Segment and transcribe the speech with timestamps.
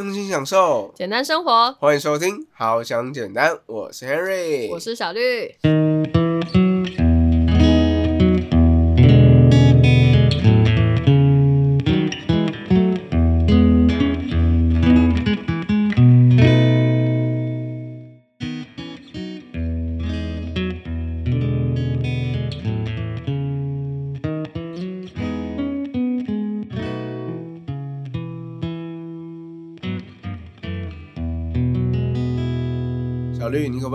[0.00, 1.70] 用心享受，简单生活。
[1.74, 5.54] 欢迎收听《好想简单》，我是 Henry，我是小绿。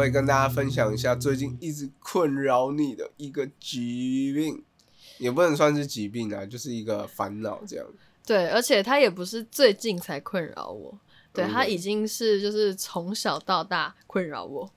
[0.06, 4.64] 绿，你可以跟大家分享一下最近一直困扰你的一个疾病？
[5.18, 7.86] 也不能算是疾病啊，就是一个烦恼这样。
[8.26, 10.98] 对，而且它也不是最近才困扰我，
[11.32, 14.70] 对，嗯它已经是就是从小到大困扰我。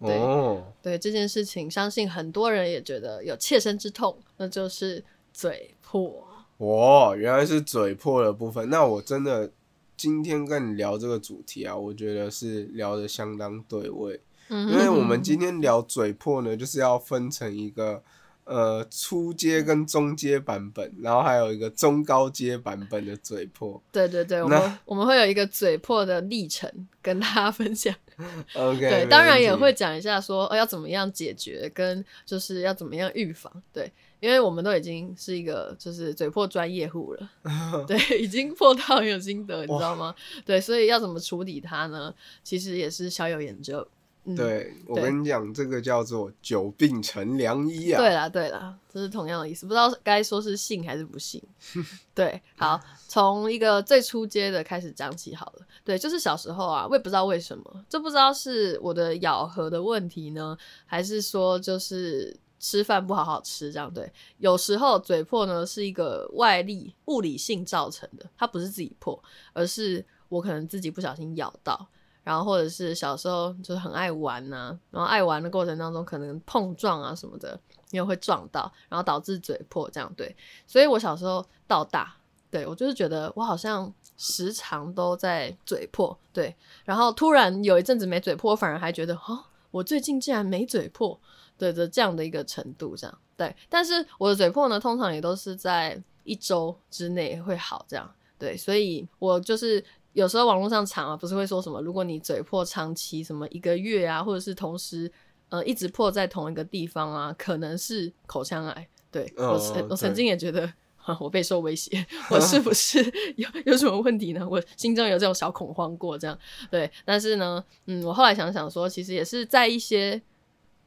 [0.00, 6.26] 对哦，对这件事情，相信很多人也觉得有切身之痛，那就是嘴破。
[6.58, 8.68] 哦，原来是嘴破的部分。
[8.68, 9.50] 那我真的
[9.96, 14.20] 今天跟你聊这个主题啊，我觉得是聊的相当对味。
[14.54, 18.02] 嗯因为我们今天聊嘴破呢，就是要分成一个
[18.44, 23.82] 呃初阶跟中阶版本，然后还有一个中高阶版本的嘴破。
[23.90, 27.94] 对对对，我那们我们会有一个嘴破的历程跟大家分享。
[28.54, 33.50] OK，对，当然也会讲一下说，呃，要怎么样解决，跟就是要怎么样预防。
[33.72, 37.30] 对，因为我们都已经是一个就是嘴破专业户了，
[37.88, 40.14] 对，已经破到很有心得，你知道吗？
[40.44, 42.14] 对，所以要怎么处理它呢？
[42.44, 43.86] 其实也是小有研究。
[44.24, 47.98] 嗯，对我跟你讲，这个叫做久病成良医啊。
[47.98, 51.42] 对啦，对啦，这是同样的意思，不知道该说是信还是不信。
[52.14, 55.66] 对，好，从一个最初阶的开始讲起好了。
[55.82, 60.56] 对，就是小时候啊，我也不知道为什么，就不知道是我的咬合的问题呢，
[60.86, 63.92] 还是说就是吃饭不好好吃这样。
[63.92, 69.20] 对，有时候嘴破呢是一个外力物理性造成的，它不是自己破，
[69.52, 71.88] 而是我可能自己不小心咬到。
[72.24, 77.58] 然后或者是小时候就是很爱玩呐、然后爱玩的过程当中可能碰撞啊什么的，
[77.90, 80.34] 因为会撞到，然后导致嘴破这样对。
[80.66, 82.14] 所以我小时候到大，
[82.48, 86.54] 对我就是觉得我好像时常都在嘴破，对。
[86.84, 91.18] 然后突然有一阵子没嘴破，我反而还觉得哦，我最近竟然没嘴破，
[91.58, 93.54] 对的这样的一个程度这样对。
[93.68, 99.84] 但是我的嘴破呢，通常也都是在一周之内会好这样对，所以我就是。
[100.12, 105.10] 有时候网络上查啊，不是会说什么，如果你嘴破长期什么一个月啊，或者是同时
[105.48, 108.88] 呃一直破在同一个地方啊，可能是口腔癌。
[109.10, 110.72] 对、哦我曾我曾经也觉得。
[111.02, 113.02] 啊我备受威胁， 我是不是
[113.34, 114.48] 有有什么问题呢？
[114.48, 116.38] 我心中有这种小恐慌过，这样
[116.70, 116.88] 对。
[117.04, 120.22] 但是呢，嗯，我后来想想说，其实也是在一些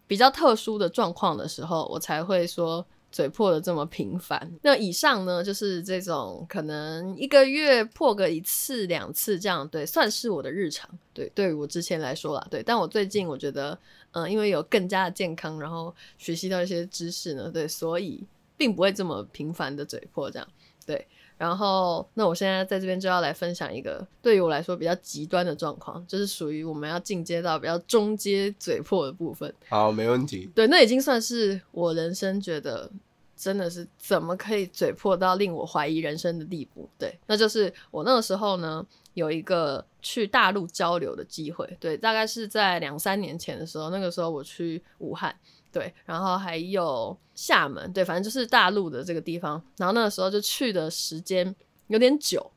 [0.07, 4.51] 比较特殊的状况的时候，我才会说嘴破的这么频繁。
[4.61, 10.89] 那以上呢，就是这种可能一个月破个一次两次这样，对，算是我的日常。
[11.13, 13.79] 对，对于我之前来说啦，对，但我最近我觉得，
[14.11, 18.21] 嗯、因为有更加的健康，然后学习到一些知识呢，对，所以
[18.57, 20.45] 并不会这么频繁的嘴破这样。
[20.85, 29.51] 对，然后那我现在在这边就要来分享一个对于我来说比较极端的状况，就是属于我们要进阶到比较中阶嘴破的部分。
[29.69, 30.49] 好，没问题。
[30.53, 32.91] 对，那已经算是我人生觉得
[33.35, 36.89] 真的是怎么可以嘴破到令我怀疑人生的地步。
[36.97, 41.77] 对，那就是我那个时候呢，有一个去大陆交流的机会。
[41.79, 45.35] 对，大概是在两三年前的时候，那个时候我去武汉。
[45.71, 49.61] 对，然后还有厦门，对，反正就是大陆的这个地方。
[49.75, 51.53] 然后那个时候就去的时间
[51.87, 52.49] 有点久，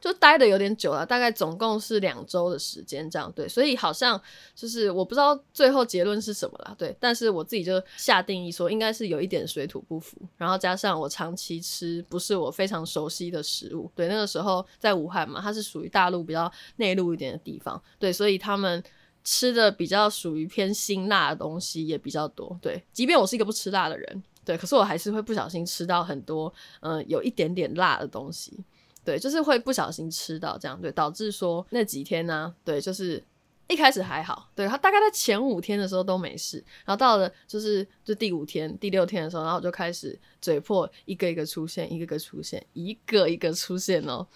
[0.00, 3.30] 就待的有点久了，大概总共是两周的时间这样。
[3.32, 4.20] 对，所以好像
[4.54, 18.82] 就是我不知道最后结论是什么啦，对，但是我自己就下定义说，应该是有一点水土不服，然后加上我长期吃不是我非常熟悉的食物，对，那个时候在武汉嘛，它是属于大陆比较内陆一点的地方，对，所以他们。
[19.24, 28.58] 吃的比较属于偏辛辣的东西也比较多，对，即便我是一个不吃辣的人，对，可是我还是会不小心吃到很多，嗯、有一点点辣的东西，
[29.08, 33.24] 对，就是会不小心吃到这样，对，导致说那几天呢、对，就是
[33.66, 44.26] 一开始还好，对他大概在前五天的时候都没事，然后到了就是就第五天、第六天的时候，然后我就开始嘴破一个一个出现，一个一个出现，一个一个出现哦，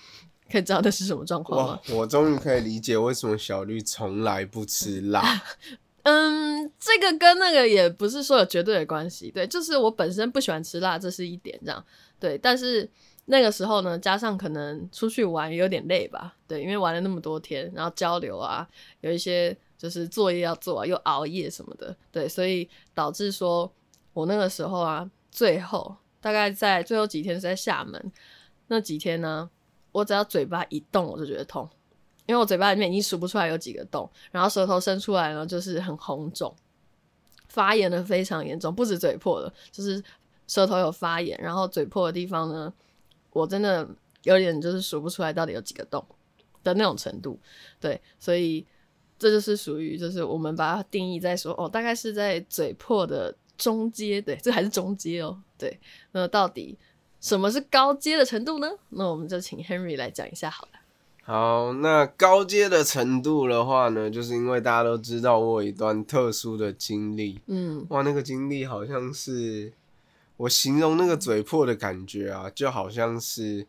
[0.51, 5.23] 可以知道那是什么状况吗？，我终于可以理解为什么小绿从来不吃辣。
[6.05, 11.85] 嗯，这个跟那个也不是说有绝对的关系，对，就是我本身不喜欢吃辣，这是一点这样，
[12.19, 12.91] 对，但是
[13.27, 18.69] 那个时候呢，加上可能出去玩有点累吧，对，因为玩了那么多天，然后交流啊，
[19.01, 23.73] 有一些就是作业要做啊，又熬夜什么的，对，所以导致说
[24.13, 28.13] 我那个时候啊，最后大概在最后几天是在厦门
[28.67, 29.49] 那几天呢，
[29.93, 31.69] 我只要嘴巴一动我就觉得痛，
[32.27, 36.55] 因为我嘴巴里面已经数不出来有几个洞，然后舌头伸出来呢，就是很红肿，
[37.49, 40.03] 发炎的非常严重，不止嘴破了，就是
[40.49, 42.73] 舌头有发炎，然后嘴破的地方呢，
[43.33, 43.89] 我真的
[44.23, 46.05] 有点就是数不出来到底有几个洞
[46.63, 47.39] 的那种程度，
[47.81, 48.65] 对，所以
[49.19, 55.79] 这就是属于就是我们把它定义在说哦，大概是在嘴破的中阶，对，这还是中阶哦，对，
[56.13, 56.79] 那到底
[57.21, 58.69] 什么是高阶的程度呢？
[58.91, 60.71] 那我们就请 Henry 来讲一下好了。
[61.25, 69.73] 好，那高阶的程度的话呢，就是因为大家都知道我有一段特殊的经历，嗯哇，那个经历好像是
[70.43, 73.65] 我形容那个嘴破的感觉啊，就好像是，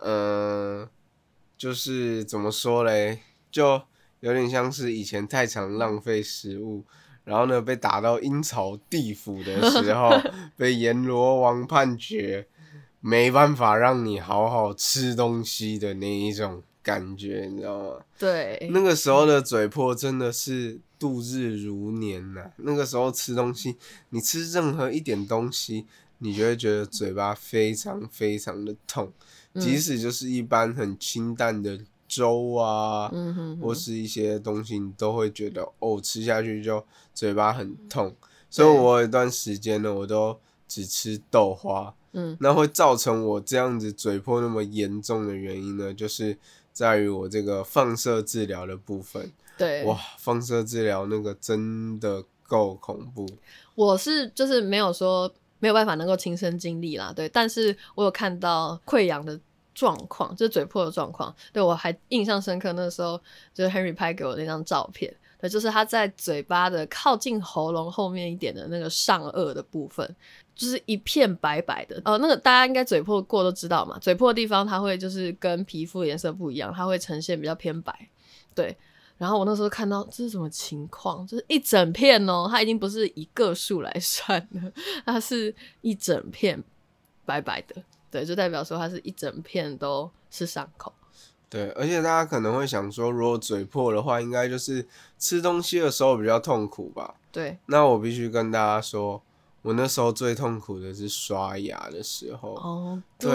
[0.00, 0.88] 呃，
[1.56, 3.20] 就是怎么说嘞，
[3.52, 3.80] 就
[4.18, 6.84] 有点像是以前太常浪费食物，
[7.22, 10.10] 然后呢被打到阴曹地府的 时候，
[10.56, 12.48] 被阎罗王判决
[13.00, 18.00] 没办法让你好好吃东西的那一种感觉，你知道吗？
[18.18, 23.76] 对，那个时候的嘴破真的是度日如年呐、那个时候吃东西，
[24.08, 25.86] 你吃任何一点东西，
[26.18, 29.12] 你就会觉得嘴巴非常非常的痛，
[29.54, 36.84] 嗯即使就是一般很清淡的粥啊，嗯哼哼或是一些东西，你都会觉得哦，吃下去就
[37.14, 38.14] 嘴巴很痛。
[38.50, 41.94] 所以我有一段时间呢，我都只吃豆花。
[42.14, 46.36] 嗯那会造成我这样子嘴破那么严重的原因呢，就是
[46.72, 49.30] 在于我这个放射治疗的部分。
[49.58, 53.28] 对，哇，放射治疗那个真的够恐怖。
[53.74, 59.38] 我是就是没有说没有办法能够亲身经历啦，对，但是我有看到溃疡的
[59.74, 62.72] 状况，就是嘴破的状况，对我还印象深刻。
[62.72, 63.20] 那时候
[63.52, 70.16] 就是 Henry 拍给我那张照片，对，就是他在嘴巴的靠近喉咙后面一点的那个上颚的部分，
[70.54, 72.00] 就是一片白白的。
[72.04, 78.08] 呃，那个大家应该嘴破过都知道嘛，嘴破的地方它会就是跟皮肤颜色不一样，它会呈现比较偏白，
[78.54, 78.76] 对。
[79.18, 84.72] 然后我那时候看到这是什么情况，就是一整片哦，它已经不是一个数来算了，
[85.04, 86.62] 它是一整片
[87.26, 90.92] 白白的，对，就代表说它是一整片都是伤口。
[91.50, 94.86] 对，而且大家可能会想说，如果嘴破的话，应该就是
[95.18, 97.14] 吃东西的时候比较痛苦吧？
[97.32, 99.22] 对，那我必须跟大家说，
[99.62, 102.54] 我那时候最痛苦的是刷牙的时候。
[102.56, 103.30] 哦，对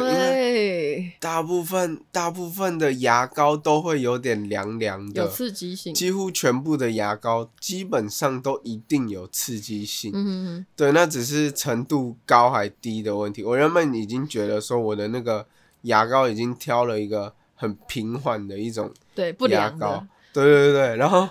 [1.24, 5.94] 大部分大部分的牙膏都会有点凉凉的有的，刺激性。
[5.94, 10.12] 几乎全部的牙膏基本上都一定有刺激性。
[10.14, 13.42] 嗯哼哼，对，那只是程度高还低的问题。
[13.42, 15.48] 我原本已经觉得说我的那个
[15.84, 20.98] 牙膏已经挑了一个很平缓的一种对，不牙膏，，对对对对。
[20.98, 21.30] 然后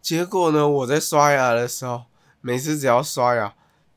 [0.00, 2.02] 结果呢，我在刷牙的时候，
[2.40, 3.52] 每次只要刷牙，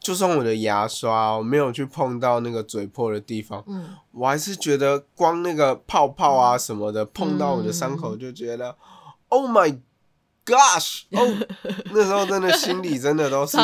[0.06, 8.76] 就算我的牙刷我没有去碰到那个嘴破的地方，嗯，我还是觉得光那个泡泡啊什么的碰到我的伤口，就觉得、
[9.30, 9.80] Oh my
[10.46, 11.06] gosh！
[11.10, 11.48] 哦，
[11.92, 13.58] 那时候真的心里真的都是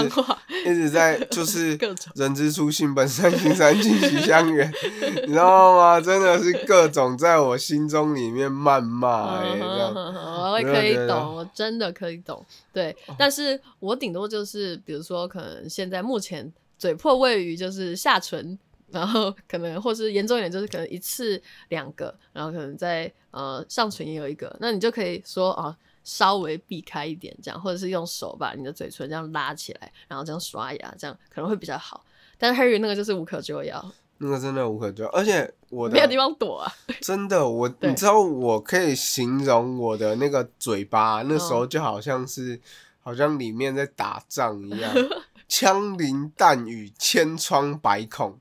[0.65, 1.77] 一直在就是
[2.15, 4.71] 人之初性本善，性善尽习相远，
[5.25, 5.99] 你知道吗？
[6.01, 9.93] 真的是各种在我心中里面谩骂哎、嗯这样。
[9.93, 12.45] 哼哼哼我会可以懂，我真的可以懂。
[12.73, 18.57] 对，但是我顶多就是，比如说，可能现在目前嘴破位于就是下唇，
[18.91, 25.75] 然后可能或是严重一点，就是可能一次两个，然后可能在呃上唇也有一个，那你就可以说啊。
[26.03, 32.03] 稍微避开一点，这样，或者是用手把你的嘴唇这样拉起来，然后这样刷牙，这样可能会比较好。
[32.37, 36.73] 但是 Harry 那个就是无可救药，那个真的无可救药，而且我的没有地方躲啊。
[37.01, 42.59] 真的，我你知道，我可以形容我的那个嘴巴，那时候嗯就好像是，
[43.01, 44.91] 好像里面在打仗一样，
[45.51, 48.39] 枪林弹雨，千疮百孔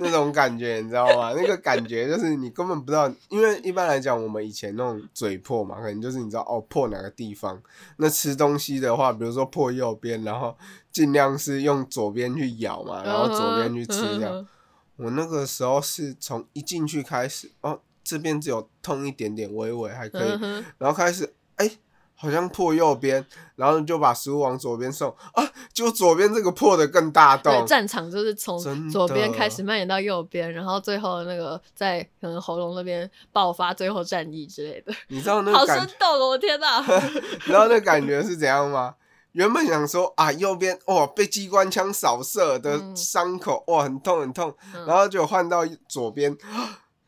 [0.00, 1.34] 那种感觉，你知道吗？
[1.36, 7.62] 那个感觉就是你根本不知道，因为一般来讲，我们以前那种嘴破嘛，可能就是你知道哦破哪个地方。
[7.98, 10.56] 那吃东西的话，比如说破右边，然后
[10.90, 14.32] 尽量是用左边去咬嘛，然后左边去吃这样。
[14.32, 14.48] 嗯
[14.96, 20.30] 我那个时候是从一进去开始，哦，这边只有痛一点点，微微还可以，
[20.78, 21.70] 然后开始，哎、
[22.16, 23.24] 好像破右边，
[23.56, 27.52] 然后就把食物往左边送，啊，就左边这个破的更大洞。
[27.52, 28.58] 对，洞，战场就是从
[28.90, 36.28] 左边的开始蔓延到右边，然后最后那个在可能喉咙那边爆发最后战役之类的，你知道那好个感，生动哦！
[36.30, 38.94] 我天哪， 你知道那感觉是怎样吗？
[39.32, 42.96] 原本想说啊，右边哦被机关枪扫射的嗯。
[42.96, 44.86] 伤口、哇很痛很痛，嗯。
[44.86, 46.34] 然后就换到左边，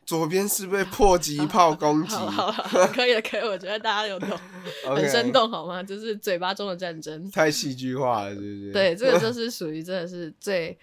[0.09, 2.15] 左边是被迫击炮攻击
[2.95, 4.27] 可以了，可以，我觉得大家有懂，
[4.83, 5.83] 很生动好吗？
[5.83, 7.29] 就是嘴巴中的战争。
[7.29, 8.71] 太戏剧化了，是不是？
[8.71, 10.75] 对，这个就 是属于真的是最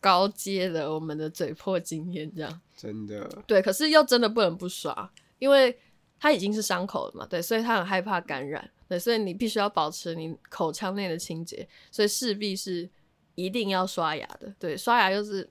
[0.00, 2.60] 高阶的我们的嘴破经验这样。
[2.74, 5.78] 真的，对，可是又真的不能不刷，因为
[6.18, 12.88] 它已经是伤口了嘛，对，所以它很害怕感染，对，所以你必须要保持你口腔内的清洁，所以势必是
[13.34, 15.46] 一定要刷牙的，对，刷牙就是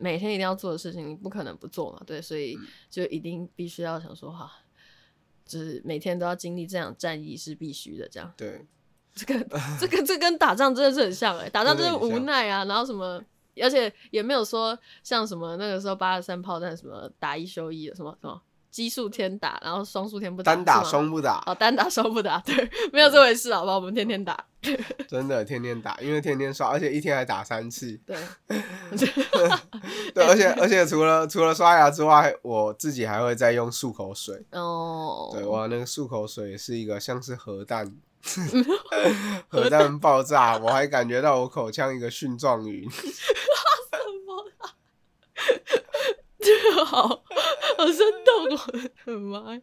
[0.00, 2.58] 每天一定要做的事情，你不可能不做嘛，对，所以
[2.90, 4.50] 就一定必须要想说哈，
[5.44, 8.66] 就是每天都要经历这场战役是必须的，这样，对，
[9.14, 9.46] 这个
[9.78, 13.22] 这个这跟打仗真的是很像哎、打仗真是无奈啊，然后什么。
[13.60, 18.40] 而且也没有说像什么那个时候八十三炮弹什么打一休一的什么什么
[18.70, 23.74] 奇数天打，然后双数天不打，单打双不打，哦单打双不打，对，没有这回事好吧？
[23.74, 24.46] 我们天天打，
[25.08, 27.98] 真的天天打，因为天天刷，而且一天还打三次。
[28.06, 28.16] 对，
[30.14, 34.44] 对，而且而且除了除了刷牙之外，我自己还会再用漱口水。
[34.52, 37.90] 哦，对，哇，那个漱口水是一个像是核弹，
[39.48, 42.88] 核弹爆炸，我还感觉到我口腔一个蕈状云。
[46.86, 48.60] 好好生动哦，
[49.06, 49.60] 我的妈呀！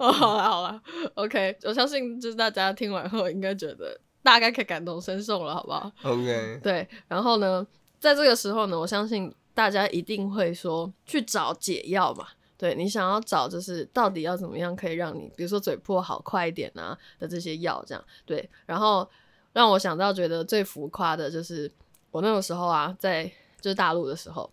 [0.00, 0.82] 哦，好了好了
[1.14, 7.66] ，OK，我相信就是大家听完后应该觉得大概可以感同身受了，好不好？OK，对，然后呢，
[8.00, 12.26] 在这个时候呢，我相信大家一定会说去找解药嘛。
[12.58, 18.48] 对你想要找就是到底要怎么样可以让你，比如说嘴破好快一点啊的这些药，这样对。
[18.64, 19.06] 然后
[19.52, 21.70] 让我想到觉得最浮夸的就是
[22.10, 24.50] 我那个时候啊，在就是大陆的时候，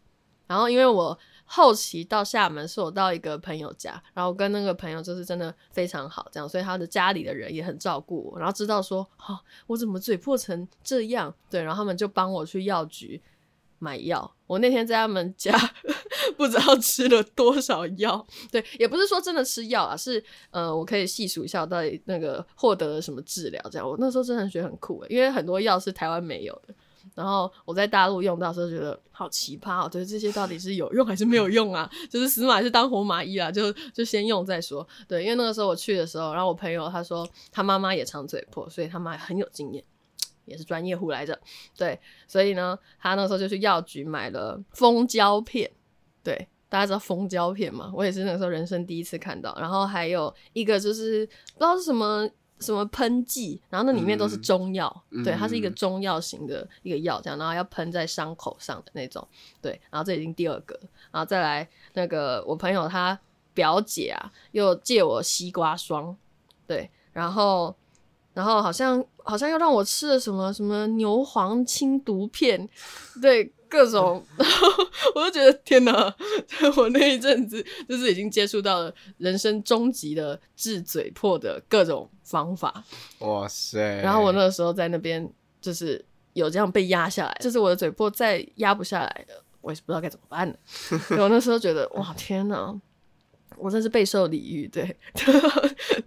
[0.47, 13.21] 然后因为我后期到厦门是我到一个朋友家，然后跟那个朋友就是真的非常好，这样，所以他的家里的人也很照顾我，然后知道说，哈、我怎么嘴破成这样，对，然后他们就帮我去药局
[13.79, 14.33] 买药。
[14.47, 15.51] 我那天在他们家
[16.37, 23.87] 不知道吃了多少药，对，也不是说真的吃药啊，是呃，我可以细数一下我到底那个获得了什么治疗，这样。
[23.87, 26.73] 我那时候真的觉得很酷欸，因为很多药是台湾没有的。
[27.15, 29.89] 然后我在大陆用到时候，觉得好奇葩哦！
[29.89, 31.89] 对，这些到底是有用还是没有用啊？
[32.09, 33.51] 就是死马是当活马医啊？
[33.51, 34.87] 就就先用再说。
[35.07, 39.83] 对，因为那个时候我去的时候，然后我朋友他说他妈妈也长嘴破，所以他妈很有经验，
[40.45, 41.39] 也是专业户来着。
[41.77, 45.69] 对，所以呢，他那时候就去药局买了蜂胶片。
[46.23, 47.91] 对，大家知道蜂胶片吗？
[47.93, 49.55] 我也是那个时候人生第一次看到。
[49.59, 52.27] 然后还有一个就是不知道是什么。
[52.63, 55.23] 什么喷剂，然后那里面都是中药，嗯。
[55.23, 59.27] 对，它是一个中药型的一个药，这样，然后要喷在伤口上的那种，
[59.61, 60.79] 对，然后这已经第二个，
[61.11, 63.19] 然后再来那个我朋友他
[63.53, 66.15] 表姐啊，又借我西瓜霜，
[66.65, 67.75] 对，然后
[68.33, 72.67] 然后好像好像又让我吃了什么什么牛黄清毒片，
[73.21, 74.67] 对，各种，然 后
[75.15, 76.15] 我就觉得天哪，
[76.77, 82.83] 我那一阵子就是已经接触到了人生终极的治嘴破的各种方法，
[83.19, 83.99] 哇塞！
[84.03, 85.27] 然后我那个时候在那边
[85.59, 90.55] 就是有这样被压下来，就是我的嘴破再压不下来了，我也是不知道该怎么办了。
[91.17, 92.79] 我那时候觉得哇天哪，
[93.57, 94.95] 我真是备受礼遇，对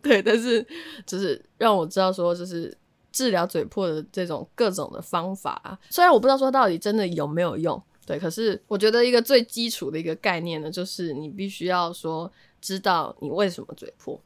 [0.00, 0.64] 对，但是
[1.04, 2.72] 就是让我知道说就是。
[3.16, 12.30] 治疗嘴破的这种各种的方法啊，虽然我不知道说到底真的有没有用，对，可是我觉得一个最基础的一个概念呢，就是你必须要说
[12.60, 14.20] 知道你为什么嘴破。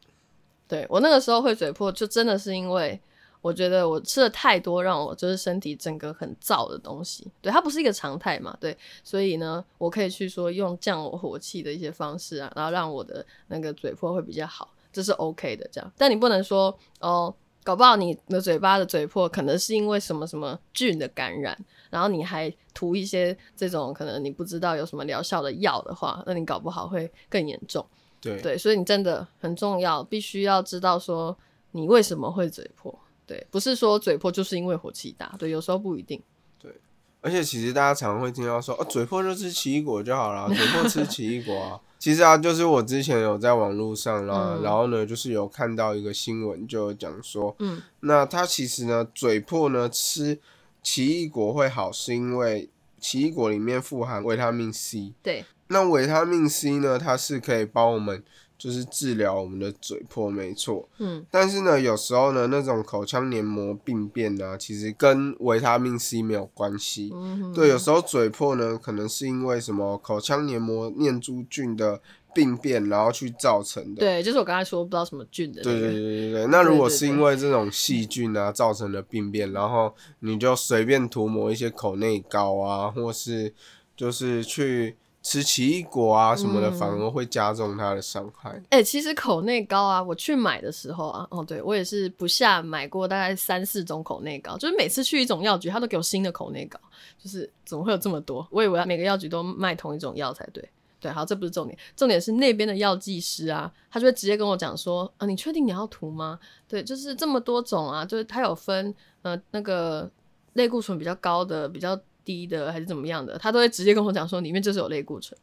[0.67, 3.01] 对我那个时候会嘴破，就真的是因为
[3.41, 17.33] 我觉得我吃了太多让我就是身体整个很燥的东西，对，它不是一个常态嘛，对，所以呢，我可以去说用降我火气的一些方式啊，然后让我的那个嘴破会比较好，这是 OK 的，这样，但你不能说哦。
[17.71, 21.57] 搞不好你的嘴巴的嘴破可能是因为什么什么菌的感染，
[21.89, 27.87] 然后你还涂一些这种可能你不知道有什么疗效的药的话，那你搞不好会更严重。
[28.21, 31.39] 对对，所以你真的很重要，必须要知道说
[31.71, 32.93] 你为什么会嘴破。
[33.25, 36.21] 对，不是说嘴破就是因为火气大，对，有时候不一定。
[36.61, 36.73] 对
[37.21, 41.81] 而且其实大家常常会听到说，哦，嘴破就吃奇异果就好了，嘴破吃奇异果啊。
[42.01, 44.63] 其实啊，就是我之前有在网络上啦，嗯。
[44.63, 50.39] 然后呢，就是有看到一个新闻，就有讲说，嗯，那它其实呢，嘴破呢吃
[50.83, 55.13] 奇异果会好，是因为奇异果里面富含维他命 C。
[55.23, 58.25] 对，那维他命 C 呢，它是可以帮我们
[58.61, 60.87] 就是治疗我们的嘴破，没错。
[60.99, 67.11] 嗯，但是呢，有时候呢，那种口腔黏膜病变呢、其实跟维他命 C 没有关系。
[67.15, 72.03] 嗯对，有时候嘴破呢，可能是因为什么口腔黏膜念珠菌的
[72.35, 74.01] 病变，然后去造成的。
[74.01, 75.93] 对，就是我刚才说不知道什么菌的那对对。
[75.93, 83.55] 对对对， 那如果是因为这种细菌啊造成的病变，然后你就随便涂抹一些口内膏啊，或是
[83.97, 88.63] 就是去吃奇异果啊什么的，嗯反而会加重它的伤害。
[88.71, 96.81] 哎、其实口内膏啊，我去买的时候啊，哦，对我也是不下买过大概三四种口内膏，就是每次去一种药局，他都给我新的口内膏，
[97.19, 98.47] 就是怎么会有这么多？
[98.51, 100.69] 我以为每个药局都卖同一种药才对。
[101.03, 106.39] 对，好，这不是重点，重点是那边的药剂师啊，他就会直接跟我讲说，啊，你确定你要涂吗？
[106.69, 110.11] 对，就是这么多种啊，就是它有分呃那个
[110.53, 115.39] 类固醇比较高的、比较低的，还是怎么样的，他都会直接跟我讲说里面就是有类固醇。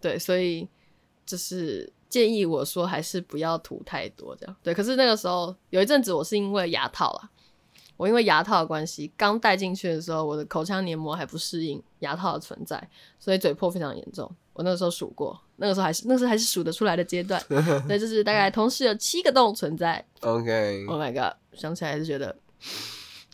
[0.00, 0.66] 对，所以
[1.26, 4.56] 就是建议我说还是不要涂太多这样。
[4.62, 7.30] 对，可是那个时候有一阵子我是因为牙套啦。
[7.96, 14.30] 我因为牙套的关系，刚戴进去的时候，我的口腔黏膜还不适应牙套的存在，所以嘴破非常严重。
[14.52, 17.42] 我那个时候数过，那个时候还是那时候还是数得出来的阶段，
[17.88, 20.04] 所以就是大概同时有七个洞存在。
[20.20, 22.36] OK，Oh my god，想起来还是觉得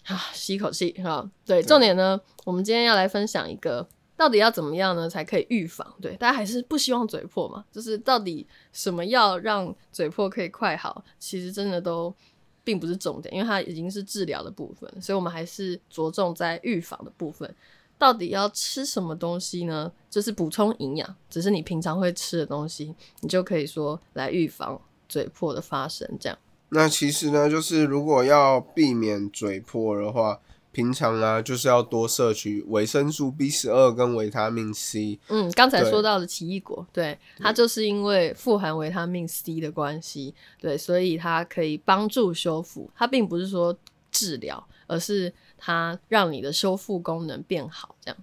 [0.06, 1.28] 啊，吸一口气哈。
[1.44, 5.94] 对，重点呢，我们今天要来分享一个，到底要怎么样呢才可以预防？
[6.00, 11.04] 对，大家还是不希望嘴破嘛，就是到底什么药让嘴破可以快好？
[11.18, 12.14] 其实真的都
[12.62, 17.54] 并不是重点，因为它已经是治疗的部分，所以我们还是着重在预防的部分。
[17.96, 19.90] 到底要吃什么东西呢？
[20.10, 26.36] 就是补充营养，只是你平常会吃的东西，你就可以说来预防嘴破的发生，这样。
[26.74, 30.40] 那其实呢，就是如果要避免嘴破的话，
[30.72, 35.20] 平常啊就是要多摄取维生素 B 十二跟维他命 C。
[35.28, 42.90] 嗯，刚才对说到的奇异果，对它就是因为富含维他命 C 的关系，对，所以它可以帮助修复。
[42.96, 43.78] 它并不是说
[44.10, 48.16] 治疗，而是它让你的修复功能变好，这样。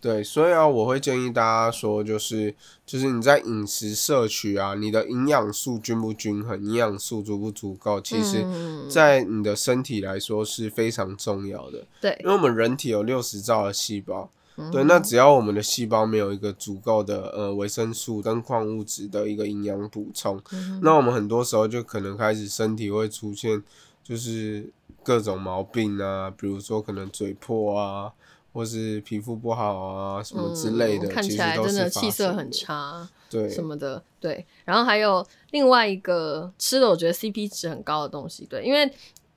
[0.00, 2.54] 对，所以啊，我会建议大家说，就是
[2.86, 11.84] 就是你在饮食摄取啊，你的营养素均不均衡，营养素足不足够，其实嗯在你的身体来说是非常重要的。
[12.00, 23.60] 对因为我们人体有六十兆的细胞，嗯对，那只要我们的细胞没有一个足够的呃维生素跟矿物质的一个营养补充，嗯那我们很多时候就可能开始身体会出现
[24.04, 28.12] 就是各种毛病啊，比如说可能嘴破啊，
[28.58, 34.44] 或是皮肤不好啊什么之类的，嗯看起来真的气色很差对，什么的，对。
[34.64, 38.90] 然后还有另外一个吃的，我觉得 CP 值很高的东西，对，因为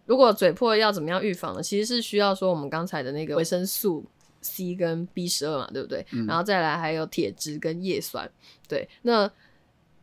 [0.07, 1.61] 如果嘴破要怎么样预防呢？
[1.61, 4.03] 其实是需要说我们刚才的那个维生素
[4.41, 6.03] C 跟 B 十二嘛，对不对？
[6.13, 8.27] 嗯然后再来还有铁质跟叶酸，
[8.67, 8.89] 对。
[9.03, 9.31] 那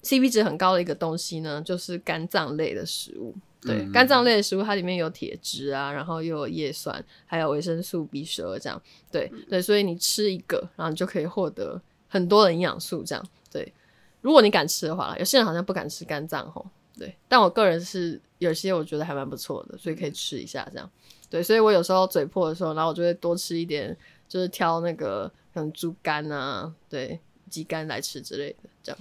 [0.04, 3.34] CP 值很高的一个东西呢，就是肝脏类的食物。
[3.60, 8.80] 对，嗯肝脏类的食物它里面有铁质啊，然后又有叶酸，还有维生素 B 十二这样。
[9.10, 13.28] 对对，所以你吃一个，然后你就可以获得很多的营养素这样。
[13.50, 13.72] 对，
[14.20, 16.64] 如果你敢吃的话，有些人好像不敢吃肝脏吼。
[16.96, 20.90] 对，但我个人是有些我觉得还蛮不错的，所以可以吃一下这样。
[21.30, 23.96] 对，所以我有时候嘴破的时候，然后我就会多吃一点，
[24.28, 29.00] 就是挑那个可能猪肝啊，对，鸡肝来吃之类的，这样。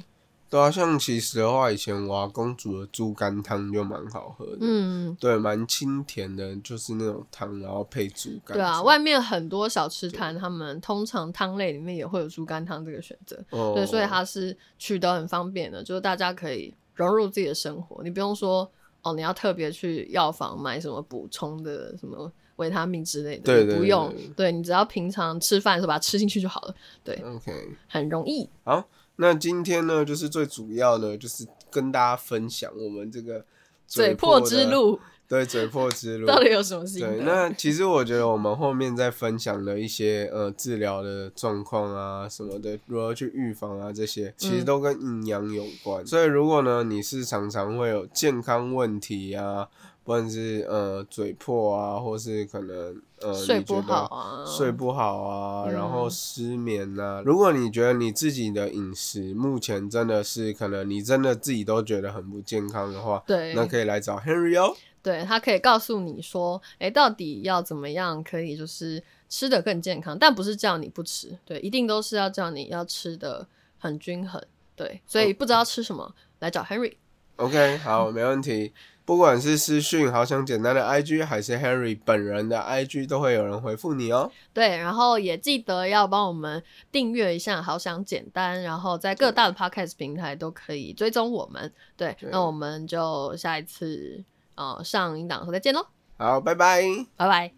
[0.49, 8.57] 对啊，像其实的话，以前我阿公煮的猪肝汤就蛮好喝的，嗯，对，蛮清甜的，就是那种汤，然后配猪肝。
[8.57, 13.43] 对啊，外面很多小吃摊，他们通常汤类里面也会有猪肝汤这个选择。
[13.49, 18.69] 哦，对，所以它是取得很方便的，就是大家可以融入自己的生活，你不用说
[19.01, 27.51] 哦，你要特别去药房买什么补充的什么维他命之类的，对对对你不用对，对你只要平常吃饭的时候把它吃进去就好了，对，OK。
[27.87, 28.49] 很容易。
[28.63, 28.83] 好，
[29.17, 33.43] 那今天呢，就是最主要呢，就是跟大家分享我们这个
[33.85, 36.25] 嘴破之，路对，嘴破之路。
[36.27, 46.05] 到底有什么事情对，那其实我觉得我们后面在分享的一些呃治疗的状况啊什么的，如何去预防啊这些，其实嗯都跟营养有关。
[46.05, 49.67] 所以如果呢你是常常会有健康问题啊，
[50.07, 64.73] 不管是呃嘴破啊，或是可能呃睡不好啊，睡不好啊，然后嗯失眠呐、如果你觉得你自己的饮食目前真的是可能你真的自己都觉得很不健康的话，对，那可以来找 Henry 哦。
[65.03, 73.45] 对，他可以告诉你说，哎，到底要怎么样可以就是吃的更健康，但不是叫你不吃，对，一定都是要叫你要吃的
[73.77, 74.41] 很均衡，
[74.73, 76.93] 对，所以不知道吃什么，来找 Henry。
[77.35, 78.71] OK，好，没问题。
[79.07, 84.29] 不管是私讯好想简单的 IG，还是 Henry 本人的 IG，都会有人回复你哦。
[84.51, 91.71] 对，然后也记得要帮我们订阅一下，好想简单，然后在各大的 podcast 平台都可以追踪我们。
[91.95, 94.21] 对，对那我们就下一次
[94.55, 96.83] 呃上音档的时候再见喽，好，拜拜。
[97.15, 97.53] 拜拜。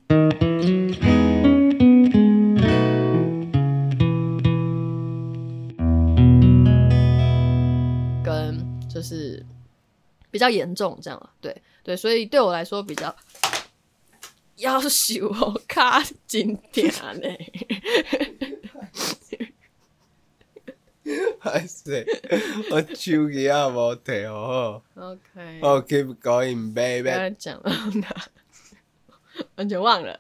[8.24, 9.44] 跟就是
[10.32, 13.16] 比较严重这样啊，对对，所以对我来说比较
[14.58, 17.28] 要求我卡紧点呢。
[21.40, 22.06] 还是
[22.70, 24.84] 我手机也无提好好。
[24.96, 27.06] OK，哦，keep going, baby.
[27.06, 27.72] 再讲了，
[29.56, 30.20] 完全忘了。